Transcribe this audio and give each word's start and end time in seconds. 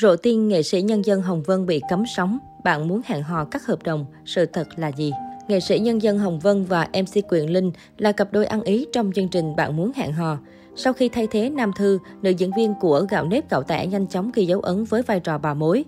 Rộ 0.00 0.16
tin 0.16 0.48
nghệ 0.48 0.62
sĩ 0.62 0.82
nhân 0.82 1.04
dân 1.04 1.22
Hồng 1.22 1.42
Vân 1.42 1.66
bị 1.66 1.80
cấm 1.90 2.04
sóng, 2.06 2.38
bạn 2.64 2.88
muốn 2.88 3.00
hẹn 3.04 3.22
hò 3.22 3.44
cắt 3.44 3.66
hợp 3.66 3.82
đồng, 3.82 4.06
sự 4.24 4.46
thật 4.46 4.68
là 4.76 4.88
gì? 4.88 5.12
Nghệ 5.48 5.60
sĩ 5.60 5.78
nhân 5.78 6.02
dân 6.02 6.18
Hồng 6.18 6.38
Vân 6.38 6.64
và 6.64 6.88
MC 6.92 7.24
Quyền 7.28 7.50
Linh 7.50 7.70
là 7.98 8.12
cặp 8.12 8.32
đôi 8.32 8.46
ăn 8.46 8.62
ý 8.62 8.86
trong 8.92 9.12
chương 9.14 9.28
trình 9.28 9.56
Bạn 9.56 9.76
muốn 9.76 9.92
hẹn 9.96 10.12
hò. 10.12 10.38
Sau 10.76 10.92
khi 10.92 11.08
thay 11.08 11.26
thế 11.30 11.50
Nam 11.50 11.72
Thư, 11.76 11.98
nữ 12.22 12.30
diễn 12.30 12.50
viên 12.56 12.74
của 12.80 13.06
Gạo 13.10 13.24
nếp 13.24 13.50
gạo 13.50 13.62
tẻ 13.62 13.86
nhanh 13.86 14.06
chóng 14.06 14.30
ghi 14.34 14.46
dấu 14.46 14.60
ấn 14.60 14.84
với 14.84 15.02
vai 15.02 15.20
trò 15.20 15.38
bà 15.38 15.54
mối. 15.54 15.84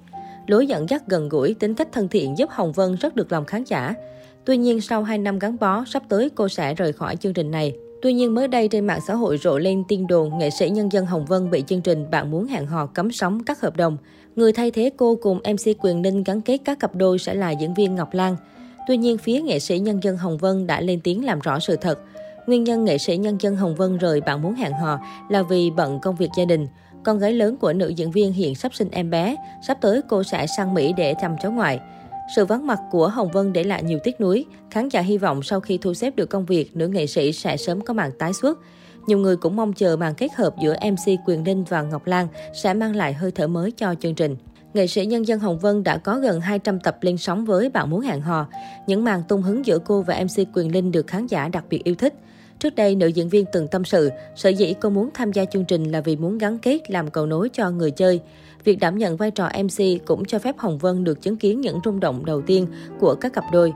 Lối 0.47 0.67
dẫn 0.67 0.89
dắt 0.89 1.03
gần 1.07 1.29
gũi, 1.29 1.55
tính 1.55 1.75
cách 1.75 1.89
thân 1.93 2.09
thiện 2.09 2.39
giúp 2.39 2.51
Hồng 2.51 2.73
Vân 2.73 2.95
rất 2.95 3.17
được 3.17 3.33
lòng 3.33 3.45
khán 3.45 3.65
giả. 3.65 3.95
Tuy 4.45 4.57
nhiên, 4.57 4.81
sau 4.81 5.03
2 5.03 5.19
năm 5.19 5.39
gắn 5.39 5.57
bó, 5.61 5.85
sắp 5.85 6.03
tới 6.09 6.31
cô 6.35 6.49
sẽ 6.49 6.75
rời 6.75 6.93
khỏi 6.93 7.17
chương 7.17 7.35
trình 7.35 7.51
này. 7.51 7.73
Tuy 8.03 8.13
nhiên 8.13 8.35
mới 8.35 8.49
đây 8.49 8.69
trên 8.69 8.87
mạng 8.87 9.01
xã 9.07 9.15
hội 9.15 9.39
rộ 9.39 9.59
lên 9.59 9.85
tin 9.89 10.07
đồn 10.07 10.39
nghệ 10.39 10.51
sĩ 10.51 10.71
nhân 10.71 10.93
dân 10.93 11.07
Hồng 11.07 11.25
Vân 11.25 11.51
bị 11.51 11.65
chương 11.67 11.81
trình 11.81 12.11
Bạn 12.11 12.31
muốn 12.31 12.47
hẹn 12.47 12.67
hò 12.67 12.87
cấm 12.87 13.13
sóng 13.13 13.45
các 13.45 13.61
hợp 13.61 13.77
đồng. 13.77 13.97
Người 14.37 14.53
thay 14.53 14.71
thế 14.71 14.91
cô 14.97 15.19
cùng 15.23 15.39
MC 15.39 15.77
Quyền 15.81 16.03
Linh 16.03 16.25
gắn 16.25 16.41
kết 16.41 16.59
các 16.65 16.81
cặp 16.81 16.95
đôi 16.95 17.19
sẽ 17.19 17.35
là 17.35 17.51
diễn 17.51 17.75
viên 17.75 17.95
Ngọc 17.95 18.15
Lan. 18.15 18.37
Tuy 18.89 18.97
nhiên 18.97 19.19
phía 19.19 19.41
nghệ 19.41 19.59
sĩ 19.59 19.79
nhân 19.79 20.01
dân 20.03 20.17
Hồng 20.17 20.39
Vân 20.39 20.67
đã 20.67 20.81
lên 20.81 21.01
tiếng 21.05 21.25
làm 21.25 21.41
rõ 21.41 21.59
sự 21.59 21.77
thật. 21.77 21.99
Nguyên 22.47 22.65
nhân 22.65 22.85
nghệ 22.85 22.99
sĩ 22.99 23.17
nhân 23.17 23.37
dân 23.41 23.57
Hồng 23.57 23.75
Vân 23.75 23.99
rời 23.99 24.21
Bạn 24.21 24.43
muốn 24.43 24.55
hẹn 24.55 24.73
hò 24.73 24.99
là 25.29 25.43
vì 25.43 25.71
bận 25.71 25.99
công 26.03 26.17
việc 26.17 26.31
gia 26.37 26.45
đình. 26.45 26.67
Con 27.05 27.19
gái 27.19 27.33
lớn 27.33 27.57
của 27.57 27.73
nữ 27.73 27.89
diễn 27.89 28.11
viên 28.11 28.33
hiện 28.33 28.55
sắp 28.55 28.75
sinh 28.75 28.89
em 28.91 29.11
bé, 29.11 29.37
sắp 29.67 29.79
tới 29.81 30.01
cô 30.09 30.23
sẽ 30.23 30.47
sang 30.47 30.75
Mỹ 30.75 30.93
để 30.97 31.15
thăm 31.21 31.37
cháu 31.43 31.53
ngoại. 31.53 31.81
Sự 32.37 32.45
vắng 32.45 32.67
mặt 32.67 32.81
của 32.91 33.09
Hồng 33.09 33.31
Vân 33.33 33.53
để 33.53 33.65
lại 33.65 33.83
nhiều 33.83 33.99
tiếc 34.05 34.21
nuối. 34.21 34.45
Khán 34.71 34.89
giả 34.89 35.01
hy 35.01 35.19
vọng 35.19 35.43
sau 35.43 35.61
khi 35.61 35.79
thu 35.79 35.95
xếp 35.95 36.17
được 36.17 36.27
công 36.27 36.47
việc, 36.47 36.77
nữ 36.77 36.89
nghệ 36.89 37.07
sĩ 37.07 37.33
sẽ 37.33 37.57
sớm 37.57 37.81
có 37.81 37.95
màn 37.95 38.11
tái 38.19 38.33
xuất. 38.33 38.59
Nhiều 39.07 39.19
người 39.19 39.37
cũng 39.37 39.57
mong 39.57 39.73
chờ 39.73 39.97
màn 39.97 40.15
kết 40.15 40.35
hợp 40.35 40.55
giữa 40.63 40.77
MC 40.91 41.19
Quyền 41.27 41.45
Linh 41.45 41.65
và 41.65 41.83
Ngọc 41.83 42.07
Lan 42.07 42.29
sẽ 42.55 42.75
mang 42.75 42.97
lại 42.97 43.13
hơi 43.13 43.31
thở 43.31 43.47
mới 43.47 43.71
cho 43.71 43.95
chương 44.01 44.15
trình. 44.15 44.37
Nghệ 44.75 44.87
sĩ 44.87 45.07
nhân 45.07 45.27
dân 45.27 45.41
Hồng 45.41 45.59
Vân 45.59 45.85
đã 45.85 45.97
có 45.97 46.19
gần 46.19 46.41
200 46.41 46.81
tập 46.81 46.99
lên 47.01 47.17
sóng 47.17 47.45
với 47.45 47.71
Bạn 47.71 47.91
muốn 47.91 48.01
hẹn 48.01 48.21
hò. 48.21 48.47
Những 48.87 49.05
màn 49.05 49.23
tung 49.29 49.43
hứng 49.43 49.67
giữa 49.67 49.79
cô 49.79 50.03
và 50.03 50.25
MC 50.25 50.49
Quyền 50.55 50.73
Linh 50.73 50.93
được 50.93 51.07
khán 51.07 51.27
giả 51.27 51.49
đặc 51.49 51.65
biệt 51.71 51.85
yêu 51.85 51.95
thích. 51.95 52.15
Trước 52.61 52.75
đây, 52.75 52.95
nữ 52.95 53.07
diễn 53.07 53.29
viên 53.29 53.45
từng 53.53 53.69
tâm 53.69 53.85
sự, 53.85 54.11
sở 54.35 54.49
dĩ 54.49 54.75
cô 54.81 54.91
muốn 54.91 55.11
tham 55.15 55.33
gia 55.33 55.45
chương 55.45 55.65
trình 55.65 55.85
là 55.93 56.01
vì 56.01 56.17
muốn 56.17 56.39
gắn 56.39 56.59
kết 56.59 56.91
làm 56.91 57.11
cầu 57.11 57.27
nối 57.27 57.49
cho 57.53 57.71
người 57.71 57.91
chơi. 57.91 58.21
Việc 58.65 58.79
đảm 58.81 58.99
nhận 58.99 59.17
vai 59.17 59.31
trò 59.31 59.49
MC 59.63 60.05
cũng 60.07 60.25
cho 60.25 60.39
phép 60.39 60.59
Hồng 60.59 60.79
Vân 60.79 61.05
được 61.05 61.23
chứng 61.23 61.37
kiến 61.37 61.61
những 61.61 61.81
rung 61.85 62.01
động 62.01 62.27
đầu 62.27 62.43
tiên 62.43 62.67
của 63.01 63.15
các 63.15 63.33
cặp 63.33 63.45
đôi. 63.53 63.73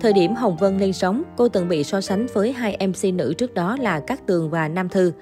Thời 0.00 0.12
điểm 0.12 0.34
Hồng 0.34 0.56
Vân 0.56 0.78
lên 0.78 0.92
sóng, 0.92 1.22
cô 1.36 1.48
từng 1.48 1.68
bị 1.68 1.84
so 1.84 2.00
sánh 2.00 2.26
với 2.32 2.52
hai 2.52 2.86
MC 2.86 3.14
nữ 3.14 3.34
trước 3.38 3.54
đó 3.54 3.76
là 3.80 4.00
Cát 4.00 4.26
Tường 4.26 4.50
và 4.50 4.68
Nam 4.68 4.88
Thư. 4.88 5.12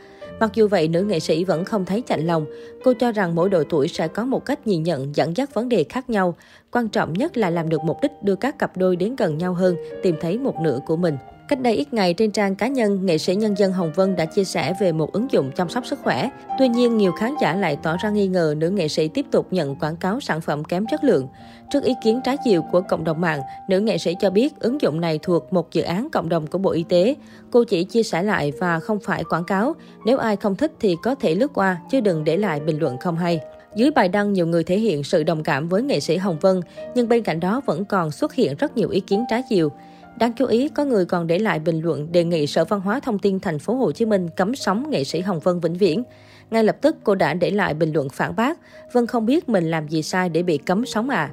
Mặc 0.41 0.51
dù 0.55 0.69
vậy, 0.69 0.89
nữ 0.89 1.03
nghệ 1.03 1.21
sĩ 1.21 1.45
vẫn 1.45 1.65
không 1.65 1.85
thấy 1.85 2.03
chạnh 2.07 2.27
lòng. 2.27 2.47
Cô 2.85 2.93
cho 3.01 3.13
rằng 3.13 3.35
mỗi 3.35 3.51
độ 3.51 3.63
tuổi 3.71 3.89
sẽ 3.89 4.09
có 4.09 4.25
một 4.25 4.45
cách 4.45 4.67
nhìn 4.67 4.83
nhận 4.83 5.17
dẫn 5.17 5.37
dắt 5.37 5.55
vấn 5.55 5.69
đề 5.69 5.85
khác 5.85 6.11
nhau. 6.11 6.35
Quan 6.71 6.89
trọng 6.89 7.13
nhất 7.13 7.37
là 7.37 7.51
làm 7.51 7.69
được 7.69 7.81
mục 7.85 7.97
đích 8.03 8.13
đưa 8.23 8.35
các 8.35 8.59
cặp 8.59 8.77
đôi 8.77 8.97
đến 8.97 9.17
gần 9.17 9.39
nhau 9.39 9.55
hơn, 9.55 9.77
tìm 10.03 10.17
thấy 10.21 10.39
một 10.39 10.55
nửa 10.61 10.79
của 10.87 10.97
mình. 10.97 11.17
Cách 11.49 11.61
đây 11.61 11.75
ít 11.75 11.95
ngày 11.95 12.15
trên 12.15 12.31
trang 12.31 12.55
cá 12.55 12.69
nhân, 12.69 13.07
nghệ 13.07 13.19
sĩ 13.19 13.35
nhân 13.35 13.59
dân 13.59 13.73
Hồng 13.73 13.93
Vân 13.95 14.17
đã 14.17 14.25
chia 14.25 14.45
sẻ 14.45 14.75
về 14.81 14.93
một 14.93 15.13
ứng 15.13 15.27
dụng 15.31 15.51
chăm 15.57 15.69
sóc 15.69 15.87
sức 15.87 15.99
khỏe. 16.03 16.31
Tuy 16.59 16.69
nhiên, 16.69 16.97
nhiều 16.97 17.13
khán 17.13 17.35
giả 17.41 17.55
lại 17.57 17.77
tỏ 17.83 17.97
ra 17.97 18.11
nghi 18.11 18.27
ngờ 18.27 18.55
nữ 18.59 18.71
nghệ 18.71 18.89
sĩ 18.89 19.09
tiếp 19.09 19.27
tục 19.31 19.47
nhận 19.51 19.77
quảng 19.77 19.97
cáo 19.97 20.21
sản 20.21 20.41
phẩm 20.41 20.65
kém 20.65 20.87
chất 20.87 21.05
lượng. 21.05 21.29
Trước 21.73 21.85
ý 21.85 21.95
kiến 22.05 22.21
trái 22.25 22.37
chiều 22.45 22.63
của 22.73 22.81
cộng 22.81 23.05
đồng 23.05 23.21
mạng, 23.21 23.41
nữ 23.69 23.81
nghệ 23.81 23.99
sĩ 23.99 24.15
cho 24.21 24.31
biết 24.31 24.61
ứng 24.61 24.81
dụng 24.81 25.01
này 25.01 25.19
thuộc 25.23 25.53
một 25.53 25.73
dự 25.73 25.83
án 25.83 26.11
cộng 26.11 26.29
đồng 26.29 26.47
của 26.47 26.59
Bộ 26.59 26.71
Y 26.71 26.83
tế. 26.83 27.15
Cô 27.51 27.65
chỉ 27.65 27.85
chia 27.85 28.03
sẻ 28.03 28.23
lại 28.23 28.53
và 28.59 28.81
không 28.81 28.99
phải 29.01 29.25
quảng 29.25 29.45
cáo. 29.45 29.75
Nếu 30.07 30.19
ai 30.19 30.37
không 30.37 30.57
thích 30.57 30.73
thì 30.81 30.97
có 31.03 31.15
thể 31.15 31.35
lướt 31.35 31.55
qua, 31.55 31.81
chứ 31.91 32.01
đừng 32.01 32.25
để 32.25 32.37
lại 32.37 32.61
bình 32.61 32.79
luận 32.81 32.99
không 32.99 33.17
hay. 33.17 33.41
Dưới 33.77 33.91
bài 33.91 34.09
đăng, 34.09 34.33
nhiều 34.33 34.47
người 34.47 34.65
thể 34.65 34.79
hiện 34.79 35.05
sự 35.05 35.23
đồng 35.23 35.43
cảm 35.43 35.69
với 35.69 35.83
nghệ 35.83 36.01
sĩ 36.01 36.17
Hồng 36.17 36.39
Vân, 36.41 36.61
nhưng 36.95 37.09
bên 37.09 37.23
cạnh 37.23 37.41
đó 37.41 37.61
vẫn 37.67 37.85
còn 37.85 38.11
xuất 38.11 38.35
hiện 38.35 38.57
rất 38.57 38.77
nhiều 38.77 38.89
ý 38.89 39.01
kiến 39.01 39.25
trái 39.31 39.43
chiều. 39.49 39.71
Đáng 40.19 40.33
chú 40.33 40.47
ý, 40.47 40.69
có 40.69 40.85
người 40.85 41.05
còn 41.05 41.27
để 41.27 41.39
lại 41.39 41.59
bình 41.59 41.81
luận 41.81 42.13
đề 42.13 42.25
nghị 42.25 42.47
Sở 42.47 42.65
Văn 42.65 42.81
hóa 42.81 43.01
Thông 43.01 43.19
tin 43.19 43.41
Thành 43.41 43.59
phố 43.59 43.75
Hồ 43.75 43.93
Chí 43.93 44.05
Minh 44.05 44.29
cấm 44.37 44.55
sóng 44.55 44.91
nghệ 44.91 45.05
sĩ 45.05 45.21
Hồng 45.21 45.41
Vân 45.41 45.61
vĩnh 45.61 45.75
viễn. 45.75 46.03
Ngay 46.51 46.65
lập 46.65 46.77
tức 46.81 46.97
cô 47.05 47.15
đã 47.15 47.35
để 47.35 47.51
lại 47.51 47.75
bình 47.75 47.93
luận 47.93 48.09
phản 48.09 48.37
bác, 48.37 48.59
Vân 48.93 49.07
không 49.07 49.27
biết 49.27 49.49
mình 49.49 49.71
làm 49.71 49.89
gì 49.89 50.03
sai 50.03 50.29
để 50.29 50.43
bị 50.43 50.59
cấm 50.59 50.87
sóng 50.87 51.09
à. 51.09 51.31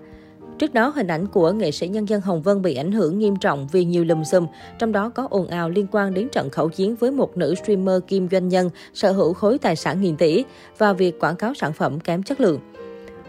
Trước 0.60 0.74
đó, 0.74 0.94
hình 0.96 1.08
ảnh 1.08 1.28
của 1.28 1.52
nghệ 1.52 1.72
sĩ 1.72 1.88
nhân 1.88 2.10
dân 2.10 2.22
Hồng 2.22 2.42
Vân 2.42 2.62
bị 2.62 2.76
ảnh 2.76 2.92
hưởng 2.92 3.20
nghiêm 3.20 3.36
trọng 3.36 3.68
vì 3.72 3.86
nhiều 3.86 4.06
lùm 4.06 4.24
xùm, 4.24 4.48
trong 4.80 4.92
đó 4.92 5.10
có 5.10 5.28
ồn 5.30 5.48
ào 5.48 5.70
liên 5.70 5.88
quan 5.92 6.14
đến 6.14 6.30
trận 6.30 6.50
khẩu 6.50 6.70
chiến 6.70 6.96
với 6.96 7.12
một 7.12 7.38
nữ 7.38 7.56
streamer 7.56 8.02
kim 8.08 8.28
doanh 8.32 8.48
nhân 8.48 8.70
sở 8.94 9.12
hữu 9.12 9.34
khối 9.34 9.58
tài 9.58 9.76
sản 9.76 10.02
nghìn 10.02 10.18
tỷ 10.18 10.44
và 10.78 10.94
việc 10.94 11.20
quảng 11.20 11.36
cáo 11.36 11.54
sản 11.54 11.74
phẩm 11.74 12.00
kém 12.00 12.24
chất 12.24 12.42
lượng. 12.42 12.60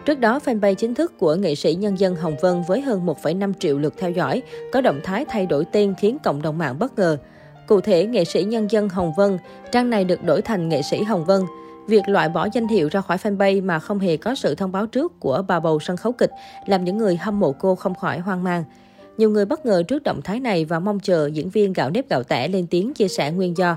Trước 0.04 0.20
đó, 0.20 0.40
fanpage 0.44 0.74
chính 0.74 0.94
thức 0.94 1.18
của 1.18 1.34
nghệ 1.34 1.54
sĩ 1.54 1.74
nhân 1.74 1.98
dân 1.98 2.16
Hồng 2.16 2.36
Vân 2.40 2.62
với 2.68 2.80
hơn 2.80 3.06
1,5 3.06 3.52
triệu 3.58 3.78
lượt 3.78 3.94
theo 3.98 4.10
dõi 4.10 4.42
có 4.72 4.80
động 4.80 5.00
thái 5.04 5.24
thay 5.24 5.46
đổi 5.46 5.64
tên 5.72 5.94
khiến 5.98 6.18
cộng 6.24 6.42
đồng 6.42 6.58
mạng 6.58 6.78
bất 6.78 6.98
ngờ. 6.98 7.16
Cụ 7.66 7.80
thể, 7.80 8.06
nghệ 8.06 8.24
sĩ 8.24 8.44
nhân 8.44 8.70
dân 8.70 8.88
Hồng 8.88 9.12
Vân, 9.16 9.38
trang 9.72 9.90
này 9.90 10.04
được 10.04 10.24
đổi 10.24 10.42
thành 10.42 10.68
nghệ 10.68 10.82
sĩ 10.82 11.02
Hồng 11.02 11.24
Vân. 11.24 11.42
Việc 11.86 12.02
loại 12.06 12.28
bỏ 12.28 12.48
danh 12.52 12.68
hiệu 12.68 12.88
ra 12.92 13.00
khỏi 13.00 13.16
fanpage 13.16 13.64
mà 13.64 13.78
không 13.78 13.98
hề 13.98 14.16
có 14.16 14.34
sự 14.34 14.54
thông 14.54 14.72
báo 14.72 14.86
trước 14.86 15.20
của 15.20 15.44
bà 15.48 15.60
bầu 15.60 15.80
sân 15.80 15.96
khấu 15.96 16.12
kịch 16.12 16.30
làm 16.66 16.84
những 16.84 16.98
người 16.98 17.16
hâm 17.16 17.40
mộ 17.40 17.52
cô 17.52 17.74
không 17.74 17.94
khỏi 17.94 18.18
hoang 18.18 18.44
mang. 18.44 18.64
Nhiều 19.18 19.30
người 19.30 19.44
bất 19.44 19.66
ngờ 19.66 19.82
trước 19.82 20.02
động 20.02 20.22
thái 20.22 20.40
này 20.40 20.64
và 20.64 20.78
mong 20.78 21.00
chờ 21.00 21.26
diễn 21.26 21.50
viên 21.50 21.72
gạo 21.72 21.90
nếp 21.90 22.10
gạo 22.10 22.22
tẻ 22.22 22.48
lên 22.48 22.66
tiếng 22.66 22.94
chia 22.94 23.08
sẻ 23.08 23.30
nguyên 23.30 23.56
do. 23.56 23.76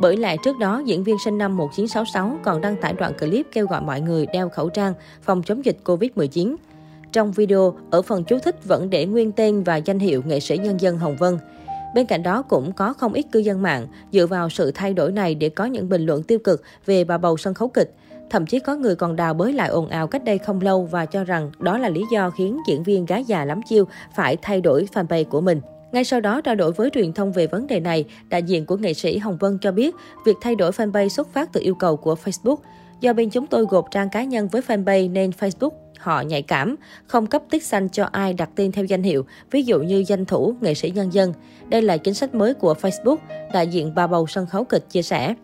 Bởi 0.00 0.16
lẽ 0.16 0.36
trước 0.36 0.58
đó, 0.58 0.82
diễn 0.84 1.04
viên 1.04 1.16
sinh 1.24 1.38
năm 1.38 1.56
1966 1.56 2.38
còn 2.42 2.60
đăng 2.60 2.76
tải 2.76 2.92
đoạn 2.92 3.12
clip 3.18 3.46
kêu 3.52 3.66
gọi 3.66 3.80
mọi 3.80 4.00
người 4.00 4.26
đeo 4.32 4.48
khẩu 4.48 4.68
trang 4.68 4.94
phòng 5.22 5.42
chống 5.42 5.64
dịch 5.64 5.76
Covid-19. 5.84 6.56
Trong 7.12 7.32
video, 7.32 7.74
ở 7.90 8.02
phần 8.02 8.24
chú 8.24 8.38
thích 8.38 8.64
vẫn 8.64 8.90
để 8.90 9.06
nguyên 9.06 9.32
tên 9.32 9.62
và 9.62 9.76
danh 9.76 9.98
hiệu 9.98 10.22
nghệ 10.26 10.40
sĩ 10.40 10.58
nhân 10.58 10.80
dân 10.80 10.98
Hồng 10.98 11.16
Vân. 11.16 11.38
Bên 11.94 12.06
cạnh 12.06 12.22
đó 12.22 12.42
cũng 12.42 12.72
có 12.72 12.92
không 12.92 13.12
ít 13.12 13.26
cư 13.32 13.38
dân 13.38 13.62
mạng 13.62 13.86
dựa 14.12 14.26
vào 14.26 14.48
sự 14.48 14.70
thay 14.74 14.94
đổi 14.94 15.12
này 15.12 15.34
để 15.34 15.48
có 15.48 15.64
những 15.64 15.88
bình 15.88 16.06
luận 16.06 16.22
tiêu 16.22 16.38
cực 16.38 16.62
về 16.86 17.04
bà 17.04 17.18
bầu 17.18 17.36
sân 17.36 17.54
khấu 17.54 17.68
kịch. 17.68 17.94
Thậm 18.30 18.46
chí 18.46 18.58
có 18.58 18.76
người 18.76 18.96
còn 18.96 19.16
đào 19.16 19.34
bới 19.34 19.52
lại 19.52 19.68
ồn 19.68 19.88
ào 19.88 20.06
cách 20.06 20.24
đây 20.24 20.38
không 20.38 20.60
lâu 20.60 20.84
và 20.84 21.06
cho 21.06 21.24
rằng 21.24 21.50
đó 21.58 21.78
là 21.78 21.88
lý 21.88 22.04
do 22.12 22.30
khiến 22.30 22.58
diễn 22.68 22.82
viên 22.82 23.06
gái 23.06 23.24
già 23.24 23.44
lắm 23.44 23.60
chiêu 23.68 23.84
phải 24.14 24.36
thay 24.42 24.60
đổi 24.60 24.88
fanpage 24.94 25.24
của 25.24 25.40
mình. 25.40 25.60
Ngay 25.96 26.04
sau 26.04 26.20
đó 26.20 26.40
trao 26.40 26.54
đổi 26.54 26.72
với 26.72 26.90
truyền 26.90 27.12
thông 27.12 27.32
về 27.32 27.46
vấn 27.46 27.66
đề 27.66 27.80
này, 27.80 28.04
đại 28.28 28.42
diện 28.42 28.66
của 28.66 28.76
nghệ 28.76 28.94
sĩ 28.94 29.18
Hồng 29.18 29.36
Vân 29.40 29.58
cho 29.58 29.72
biết 29.72 29.94
việc 30.26 30.36
thay 30.40 30.54
đổi 30.54 30.70
fanpage 30.70 31.08
xuất 31.08 31.32
phát 31.32 31.52
từ 31.52 31.60
yêu 31.60 31.74
cầu 31.74 31.96
của 31.96 32.16
Facebook. 32.24 32.56
Do 33.00 33.12
bên 33.12 33.30
chúng 33.30 33.46
tôi 33.46 33.64
gộp 33.64 33.90
trang 33.90 34.10
cá 34.10 34.24
nhân 34.24 34.48
với 34.48 34.62
fanpage 34.62 35.12
nên 35.12 35.30
Facebook 35.30 35.70
họ 35.98 36.20
nhạy 36.20 36.42
cảm, 36.42 36.76
không 37.06 37.26
cấp 37.26 37.42
tích 37.50 37.62
xanh 37.62 37.88
cho 37.88 38.08
ai 38.12 38.32
đặt 38.32 38.50
tên 38.54 38.72
theo 38.72 38.84
danh 38.84 39.02
hiệu, 39.02 39.26
ví 39.50 39.62
dụ 39.62 39.80
như 39.80 40.04
danh 40.06 40.24
thủ, 40.24 40.54
nghệ 40.60 40.74
sĩ 40.74 40.90
nhân 40.90 41.12
dân. 41.12 41.32
Đây 41.68 41.82
là 41.82 41.96
chính 41.96 42.14
sách 42.14 42.34
mới 42.34 42.54
của 42.54 42.74
Facebook, 42.74 43.16
đại 43.52 43.68
diện 43.68 43.92
bà 43.94 44.06
bầu 44.06 44.26
sân 44.26 44.46
khấu 44.46 44.64
kịch 44.64 44.90
chia 44.90 45.02
sẻ. 45.02 45.34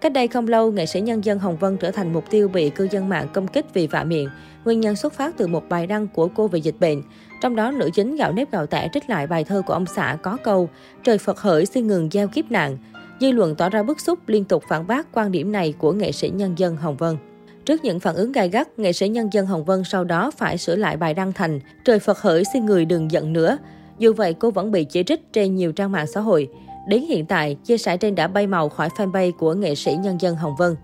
Cách 0.00 0.12
đây 0.12 0.28
không 0.28 0.48
lâu, 0.48 0.72
nghệ 0.72 0.86
sĩ 0.86 1.00
nhân 1.00 1.24
dân 1.24 1.38
Hồng 1.38 1.56
Vân 1.56 1.76
trở 1.76 1.90
thành 1.90 2.12
mục 2.12 2.24
tiêu 2.30 2.48
bị 2.48 2.70
cư 2.70 2.88
dân 2.90 3.08
mạng 3.08 3.28
công 3.32 3.48
kích 3.48 3.66
vì 3.74 3.86
vạ 3.86 4.04
miệng. 4.04 4.28
Nguyên 4.64 4.80
nhân 4.80 4.96
xuất 4.96 5.12
phát 5.12 5.34
từ 5.36 5.46
một 5.46 5.68
bài 5.68 5.86
đăng 5.86 6.08
của 6.08 6.28
cô 6.28 6.48
về 6.48 6.58
dịch 6.58 6.74
bệnh. 6.80 7.02
Trong 7.42 7.56
đó, 7.56 7.70
nữ 7.70 7.90
chính 7.94 8.16
gạo 8.16 8.32
nếp 8.32 8.52
gạo 8.52 8.66
tẻ 8.66 8.88
trích 8.92 9.10
lại 9.10 9.26
bài 9.26 9.44
thơ 9.44 9.62
của 9.66 9.72
ông 9.72 9.86
xã 9.86 10.18
có 10.22 10.36
câu 10.44 10.68
Trời 11.04 11.18
Phật 11.18 11.40
hỡi 11.40 11.66
xin 11.66 11.86
ngừng 11.86 12.08
gieo 12.10 12.28
kiếp 12.28 12.50
nạn. 12.50 12.78
Dư 13.20 13.30
luận 13.30 13.54
tỏ 13.54 13.68
ra 13.68 13.82
bức 13.82 14.00
xúc 14.00 14.18
liên 14.26 14.44
tục 14.44 14.62
phản 14.68 14.86
bác 14.86 15.12
quan 15.12 15.32
điểm 15.32 15.52
này 15.52 15.74
của 15.78 15.92
nghệ 15.92 16.12
sĩ 16.12 16.30
nhân 16.30 16.54
dân 16.56 16.76
Hồng 16.76 16.96
Vân. 16.96 17.16
Trước 17.64 17.84
những 17.84 18.00
phản 18.00 18.14
ứng 18.14 18.32
gai 18.32 18.48
gắt, 18.48 18.78
nghệ 18.78 18.92
sĩ 18.92 19.08
nhân 19.08 19.28
dân 19.32 19.46
Hồng 19.46 19.64
Vân 19.64 19.84
sau 19.84 20.04
đó 20.04 20.30
phải 20.36 20.58
sửa 20.58 20.76
lại 20.76 20.96
bài 20.96 21.14
đăng 21.14 21.32
thành 21.32 21.60
Trời 21.84 21.98
Phật 21.98 22.20
hỡi 22.20 22.42
xin 22.52 22.66
người 22.66 22.84
đừng 22.84 23.10
giận 23.10 23.32
nữa. 23.32 23.58
Dù 23.98 24.12
vậy, 24.12 24.34
cô 24.34 24.50
vẫn 24.50 24.70
bị 24.70 24.84
chỉ 24.84 25.02
trích 25.02 25.32
trên 25.32 25.56
nhiều 25.56 25.72
trang 25.72 25.92
mạng 25.92 26.06
xã 26.06 26.20
hội. 26.20 26.48
Đến 26.88 27.02
hiện 27.02 27.26
tại, 27.26 27.56
chia 27.64 27.78
sẻ 27.78 27.96
trên 27.96 28.14
đã 28.14 28.28
bay 28.28 28.46
màu 28.46 28.68
khỏi 28.68 28.88
fanpage 28.88 29.32
của 29.32 29.54
nghệ 29.54 29.74
sĩ 29.74 29.96
nhân 30.02 30.20
dân 30.20 30.36
Hồng 30.36 30.54
Vân. 30.58 30.76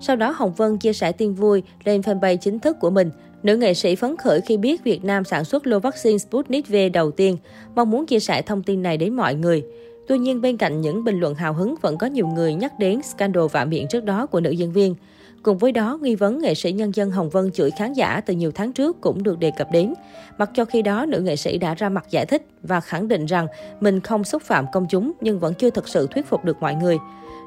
Sau 0.00 0.16
đó, 0.16 0.34
Hồng 0.36 0.52
Vân 0.52 0.78
chia 0.78 0.92
sẻ 0.92 1.12
tin 1.12 1.34
vui 1.34 1.62
lên 1.84 2.00
fanpage 2.00 2.36
chính 2.36 2.58
thức 2.58 2.76
của 2.80 2.90
mình. 2.90 3.10
Nữ 3.42 3.56
nghệ 3.56 3.74
sĩ 3.74 3.94
phấn 3.94 4.16
khởi 4.16 4.40
khi 4.40 4.56
biết 4.56 4.84
Việt 4.84 5.04
Nam 5.04 5.24
sản 5.24 5.44
xuất 5.44 5.66
lô 5.66 5.78
vaccine 5.78 6.18
Sputnik 6.18 6.68
V 6.68 6.74
đầu 6.92 7.10
tiên, 7.10 7.36
mong 7.74 7.90
muốn 7.90 8.06
chia 8.06 8.20
sẻ 8.20 8.42
thông 8.42 8.62
tin 8.62 8.82
này 8.82 8.96
đến 8.96 9.14
mọi 9.14 9.34
người. 9.34 9.62
Tuy 10.08 10.18
nhiên, 10.18 10.40
bên 10.40 10.56
cạnh 10.56 10.80
những 10.80 11.04
bình 11.04 11.20
luận 11.20 11.34
hào 11.34 11.52
hứng 11.52 11.74
vẫn 11.80 11.98
có 11.98 12.06
nhiều 12.06 12.26
người 12.26 12.54
nhắc 12.54 12.78
đến 12.78 13.02
scandal 13.02 13.46
vạ 13.52 13.64
miệng 13.64 13.86
trước 13.90 14.04
đó 14.04 14.26
của 14.26 14.40
nữ 14.40 14.50
diễn 14.50 14.72
viên. 14.72 14.94
Cùng 15.42 15.58
với 15.58 15.72
đó, 15.72 15.98
nghi 16.02 16.14
vấn 16.14 16.38
nghệ 16.38 16.54
sĩ 16.54 16.72
nhân 16.72 16.94
dân 16.94 17.10
Hồng 17.10 17.30
Vân 17.30 17.50
chửi 17.52 17.70
khán 17.70 17.92
giả 17.92 18.20
từ 18.20 18.34
nhiều 18.34 18.50
tháng 18.54 18.72
trước 18.72 19.00
cũng 19.00 19.22
được 19.22 19.38
đề 19.38 19.50
cập 19.50 19.68
đến. 19.72 19.94
Mặc 20.38 20.50
cho 20.54 20.64
khi 20.64 20.82
đó, 20.82 21.06
nữ 21.06 21.20
nghệ 21.20 21.36
sĩ 21.36 21.58
đã 21.58 21.74
ra 21.74 21.88
mặt 21.88 22.04
giải 22.10 22.26
thích 22.26 22.46
và 22.62 22.80
khẳng 22.80 23.08
định 23.08 23.26
rằng 23.26 23.46
mình 23.80 24.00
không 24.00 24.24
xúc 24.24 24.42
phạm 24.42 24.66
công 24.72 24.86
chúng 24.90 25.12
nhưng 25.20 25.38
vẫn 25.38 25.54
chưa 25.54 25.70
thực 25.70 25.88
sự 25.88 26.06
thuyết 26.10 26.26
phục 26.26 26.44
được 26.44 26.56
mọi 26.60 26.74
người. 26.74 26.98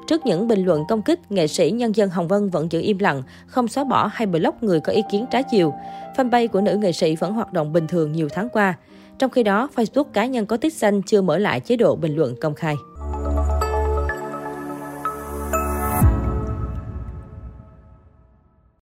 Trước 0.06 0.26
những 0.26 0.48
bình 0.48 0.64
luận 0.64 0.84
công 0.88 1.02
kích, 1.02 1.32
nghệ 1.32 1.46
sĩ 1.46 1.70
nhân 1.70 1.96
dân 1.96 2.10
Hồng 2.10 2.28
Vân 2.28 2.48
vẫn 2.48 2.72
giữ 2.72 2.80
im 2.80 2.98
lặng, 2.98 3.22
không 3.46 3.68
xóa 3.68 3.84
bỏ 3.84 4.10
hay 4.12 4.26
block 4.26 4.62
người 4.62 4.80
có 4.80 4.92
ý 4.92 5.02
kiến 5.10 5.26
trái 5.30 5.42
chiều. 5.50 5.74
Fanpage 6.16 6.48
của 6.48 6.60
nữ 6.60 6.76
nghệ 6.76 6.92
sĩ 6.92 7.16
vẫn 7.16 7.32
hoạt 7.32 7.52
động 7.52 7.72
bình 7.72 7.86
thường 7.86 8.12
nhiều 8.12 8.28
tháng 8.32 8.48
qua. 8.48 8.74
Trong 9.18 9.30
khi 9.30 9.42
đó, 9.42 9.68
Facebook 9.74 10.04
cá 10.04 10.26
nhân 10.26 10.46
có 10.46 10.56
tích 10.56 10.74
xanh 10.74 11.02
chưa 11.02 11.22
mở 11.22 11.38
lại 11.38 11.60
chế 11.60 11.76
độ 11.76 11.96
bình 11.96 12.16
luận 12.16 12.34
công 12.40 12.54
khai. 12.54 12.74